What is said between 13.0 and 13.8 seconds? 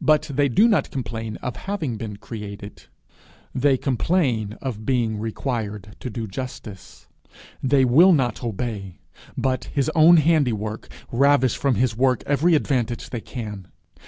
they can!